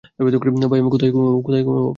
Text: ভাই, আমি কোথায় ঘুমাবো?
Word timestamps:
ভাই, 0.69 0.79
আমি 0.79 0.89
কোথায় 0.89 1.11
ঘুমাবো? 1.11 1.89